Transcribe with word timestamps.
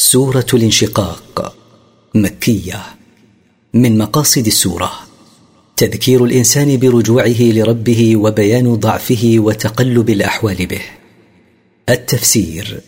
سورة 0.00 0.46
الانشقاق 0.54 1.54
مكية. 2.14 2.82
من 3.74 3.98
مقاصد 3.98 4.46
السورة 4.46 4.92
تذكير 5.76 6.24
الإنسان 6.24 6.76
برجوعه 6.76 7.40
لربه 7.40 8.16
وبيان 8.16 8.74
ضعفه 8.74 9.34
وتقلب 9.38 10.10
الأحوال 10.10 10.66
به. 10.66 10.80
التفسير 11.88 12.80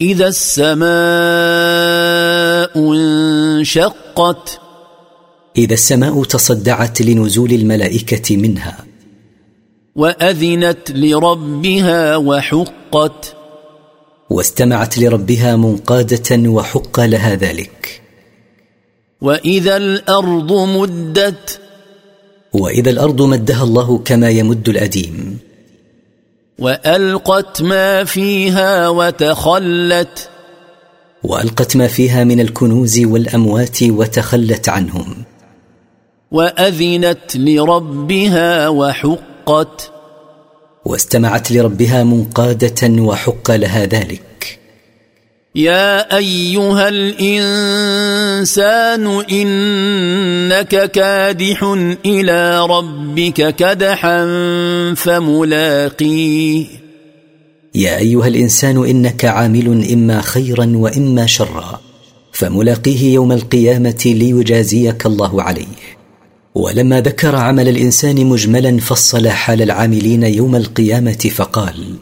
إذا 0.00 0.28
السماء 0.28 0.80
انشقت. 2.92 4.60
إذا 5.56 5.74
السماء 5.74 6.24
تصدعت 6.24 7.02
لنزول 7.02 7.52
الملائكة 7.52 8.36
منها. 8.36 8.84
وأذنت 9.96 10.90
لربها 10.90 12.16
وحقت. 12.16 13.39
واستمعت 14.30 14.98
لربها 14.98 15.56
منقادة 15.56 16.48
وحق 16.50 17.00
لها 17.00 17.34
ذلك. 17.34 18.02
وإذا 19.20 19.76
الأرض 19.76 20.52
مدت. 20.52 21.60
وإذا 22.52 22.90
الأرض 22.90 23.22
مدها 23.22 23.62
الله 23.64 23.98
كما 23.98 24.30
يمد 24.30 24.68
الأديم. 24.68 25.38
وألقت 26.58 27.62
ما 27.62 28.04
فيها 28.04 28.88
وتخلت. 28.88 30.28
وألقت 31.22 31.76
ما 31.76 31.86
فيها 31.86 32.24
من 32.24 32.40
الكنوز 32.40 33.00
والأموات 33.00 33.82
وتخلت 33.82 34.68
عنهم. 34.68 35.24
وأذنت 36.30 37.36
لربها 37.36 38.68
وحقت. 38.68 39.99
واستمعت 40.84 41.52
لربها 41.52 42.04
منقادة 42.04 43.02
وحق 43.02 43.50
لها 43.50 43.86
ذلك. 43.86 44.58
يا 45.54 46.16
أيها 46.16 46.88
الإنسان 46.88 47.46
إنك 49.32 50.90
كادح 50.90 51.76
إلى 52.06 52.66
ربك 52.66 53.54
كدحا 53.54 54.24
فملاقيه. 54.96 56.66
يا 57.74 57.98
أيها 57.98 58.26
الإنسان 58.28 58.84
إنك 58.86 59.24
عامل 59.24 59.88
إما 59.92 60.20
خيرا 60.20 60.72
وإما 60.74 61.26
شرا 61.26 61.80
فملاقيه 62.32 63.14
يوم 63.14 63.32
القيامة 63.32 64.02
ليجازيك 64.06 65.06
الله 65.06 65.42
عليه. 65.42 65.99
ولما 66.54 67.00
ذكر 67.00 67.36
عمل 67.36 67.68
الإنسان 67.68 68.26
مجملا 68.26 68.80
فصل 68.80 69.28
حال 69.28 69.62
العاملين 69.62 70.22
يوم 70.22 70.56
القيامة 70.56 71.30
فقال 71.34 71.94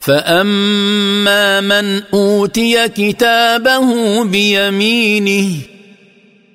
فأما 0.00 1.60
من 1.60 2.02
أوتي 2.14 2.88
كتابه 2.88 4.24
بيمينه 4.24 5.56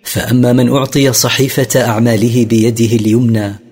فأما 0.04 0.54
من 0.54 0.70
أعطي 0.70 1.14
صحيفة 1.14 1.82
أعماله 1.82 2.46
بيده 2.46 2.96
اليمنى 2.96 3.66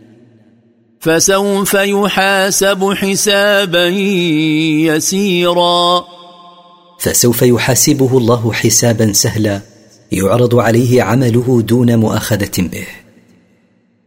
فسوف 0.99 1.73
يحاسب 1.73 2.93
حسابا 2.93 3.87
يسيرا. 4.87 6.05
فسوف 6.99 7.41
يحاسبه 7.41 8.17
الله 8.17 8.53
حسابا 8.53 9.13
سهلا 9.13 9.61
يعرض 10.11 10.55
عليه 10.55 11.03
عمله 11.03 11.61
دون 11.61 11.95
مؤاخذة 11.95 12.51
به. 12.57 13.02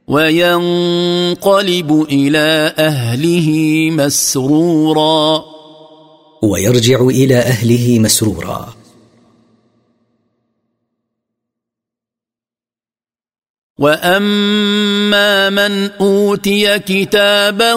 وينقلب 0.09 2.07
إلى 2.11 2.75
أهله 2.79 3.49
مسرورا. 3.91 5.45
ويرجع 6.43 7.01
إلى 7.01 7.39
أهله 7.39 7.99
مسرورا. 7.99 8.75
وأما 13.79 15.51
من 15.51 15.91
أوتي 15.91 16.78
كتابه 16.78 17.77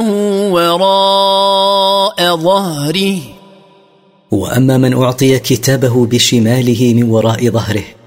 وراء 0.51 2.35
ظهره. 2.35 3.19
وأما 4.31 4.77
من 4.77 4.93
أعطي 4.93 5.39
كتابه 5.39 6.05
بشماله 6.05 6.93
من 6.93 7.03
وراء 7.03 7.49
ظهره 7.49 7.98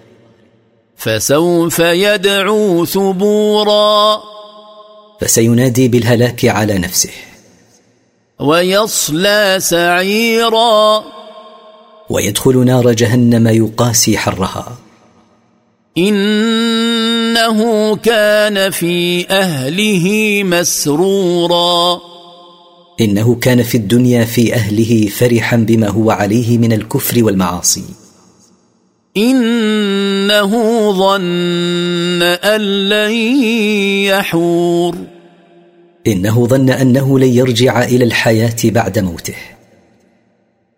فسوف 1.03 1.79
يدعو 1.79 2.85
ثبورا. 2.85 4.23
فسينادي 5.21 5.89
بالهلاك 5.89 6.45
على 6.45 6.79
نفسه. 6.79 7.11
ويصلى 8.41 9.57
سعيرا. 9.61 11.05
ويدخل 12.11 12.65
نار 12.65 12.93
جهنم 12.93 13.49
يقاسي 13.49 14.19
حرها. 14.19 14.77
إنه 15.99 17.97
كان 17.97 18.71
في 18.71 19.27
أهله 19.31 20.41
مسرورا. 20.45 22.01
إنه 23.01 23.35
كان 23.35 23.63
في 23.63 23.77
الدنيا 23.77 24.25
في 24.25 24.55
أهله 24.55 25.07
فرحا 25.07 25.57
بما 25.57 25.89
هو 25.89 26.11
عليه 26.11 26.59
من 26.59 26.73
الكفر 26.73 27.25
والمعاصي. 27.25 27.85
إنه 30.33 30.93
ظن 30.93 32.23
أن 32.23 32.61
لن 32.89 33.13
يحور. 34.05 34.97
إنه 36.07 36.47
ظن 36.47 36.71
أنه 36.71 37.19
لن 37.19 37.29
يرجع 37.29 37.85
إلى 37.85 38.05
الحياة 38.05 38.57
بعد 38.65 38.99
موته. 38.99 39.35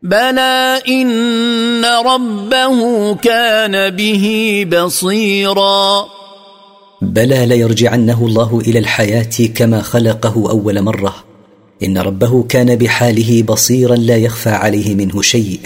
بلى 0.03 0.82
إن 0.88 1.84
ربه 1.84 3.14
كان 3.14 3.91
به 3.97 4.66
بصيرا. 4.72 6.06
بلى 7.03 7.47
ليرجعنه 7.47 8.26
الله 8.26 8.60
إلى 8.66 8.78
الحياة 8.78 9.47
كما 9.54 9.82
خلقه 9.82 10.50
أول 10.50 10.82
مرة. 10.82 11.14
إن 11.82 11.98
ربه 11.98 12.43
كان 12.43 12.76
بحاله 12.76 13.43
بصيرا 13.43 13.97
لا 13.97 14.16
يخفى 14.16 14.50
عليه 14.50 14.94
منه 14.94 15.22
شيء 15.22 15.60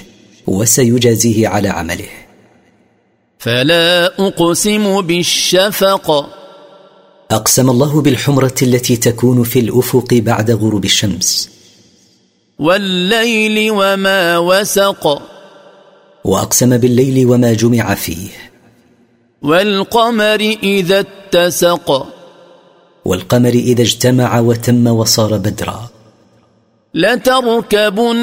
وسيجازيه 0.46 1.48
على 1.48 1.68
عمله. 1.68 2.27
فلا 3.38 4.06
أقسم 4.06 5.00
بالشفق. 5.00 6.28
أقسم 7.30 7.70
الله 7.70 8.02
بالحمرة 8.02 8.54
التي 8.62 8.96
تكون 8.96 9.42
في 9.42 9.58
الأفق 9.58 10.14
بعد 10.14 10.50
غروب 10.50 10.84
الشمس. 10.84 11.50
والليل 12.58 13.70
وما 13.70 14.38
وسق. 14.38 15.22
وأقسم 16.24 16.76
بالليل 16.78 17.26
وما 17.26 17.52
جمع 17.52 17.94
فيه. 17.94 18.28
والقمر 19.42 20.56
إذا 20.62 21.00
اتسق. 21.00 22.06
والقمر 23.04 23.48
إذا 23.48 23.82
اجتمع 23.82 24.40
وتم 24.40 24.86
وصار 24.86 25.36
بدرا. 25.36 25.88
لتركبن 26.94 28.18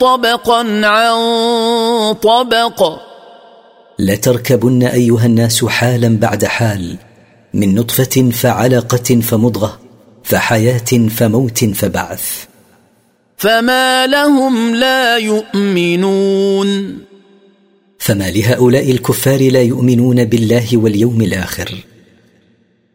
طبقا 0.00 0.80
عن 0.86 1.16
طبق. 2.14 3.05
لتركبن 3.98 4.82
أيها 4.82 5.26
الناس 5.26 5.64
حالا 5.64 6.18
بعد 6.18 6.44
حال 6.44 6.96
من 7.54 7.74
نطفة 7.74 8.30
فعلقة 8.30 9.20
فمضغة 9.20 9.80
فحياة 10.24 11.08
فموت 11.08 11.64
فبعث. 11.64 12.44
فما 13.36 14.06
لهم 14.06 14.74
لا 14.74 15.16
يؤمنون. 15.16 16.98
فما 17.98 18.30
لهؤلاء 18.30 18.90
الكفار 18.90 19.50
لا 19.50 19.62
يؤمنون 19.62 20.24
بالله 20.24 20.76
واليوم 20.76 21.22
الآخر. 21.22 21.74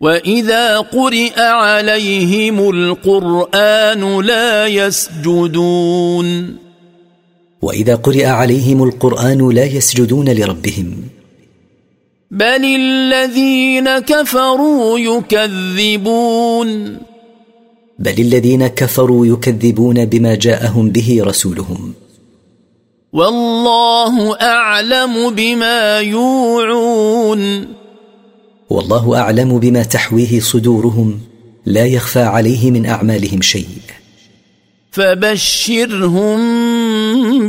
وإذا 0.02 0.78
قرئ 0.78 1.42
عليهم 1.42 2.70
القرآن 2.70 4.22
لا 4.22 4.68
يسجدون. 4.68 6.58
وإذا 7.62 7.96
قرئ 7.96 8.26
عليهم 8.26 8.84
القرآن 8.84 9.50
لا 9.50 9.66
يسجدون 9.66 10.30
لربهم. 10.30 10.94
بل 12.32 12.66
الذين 12.66 14.00
كفروا 14.00 15.00
يكذبون. 15.00 16.98
بل 18.00 18.20
الذين 18.20 18.68
كفروا 18.68 19.26
يكذبون 19.26 20.06
بما 20.06 20.36
جاءهم 20.36 20.90
به 20.90 21.18
رسولهم. 21.22 21.94
والله 23.14 24.42
اعلم 24.42 25.30
بما 25.30 26.00
يوعون. 26.00 27.68
والله 28.70 29.18
اعلم 29.18 29.60
بما 29.60 29.84
تحويه 29.84 30.40
صدورهم. 30.40 31.20
لا 31.66 31.86
يخفى 31.86 32.22
عليه 32.22 32.72
من 32.72 32.86
اعمالهم 32.86 33.42
شيء. 33.42 34.01
فبشرهم 34.92 36.42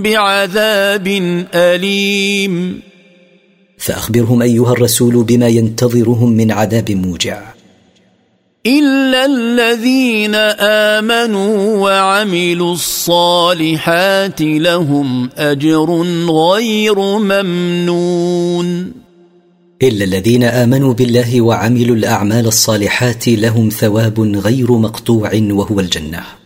بعذاب 0.02 1.06
أليم. 1.54 2.80
فأخبرهم 3.78 4.42
أيها 4.42 4.72
الرسول 4.72 5.24
بما 5.24 5.48
ينتظرهم 5.48 6.32
من 6.32 6.50
عذاب 6.50 6.90
موجع. 6.90 7.42
إلا 8.66 9.24
الذين 9.24 10.34
آمنوا 10.94 11.78
وعملوا 11.80 12.72
الصالحات 12.72 14.40
لهم 14.40 15.30
أجر 15.36 16.02
غير 16.30 16.98
ممنون. 17.00 18.92
إلا 19.82 20.04
الذين 20.04 20.42
آمنوا 20.42 20.94
بالله 20.94 21.40
وعملوا 21.40 21.96
الأعمال 21.96 22.46
الصالحات 22.46 23.28
لهم 23.28 23.68
ثواب 23.68 24.20
غير 24.20 24.72
مقطوع 24.72 25.30
وهو 25.34 25.80
الجنة. 25.80 26.41